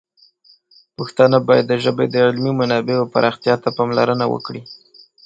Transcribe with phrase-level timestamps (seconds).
[0.97, 4.61] پښتانه باید د ژبې د علمي منابعو پراختیا ته پاملرنه وکړي.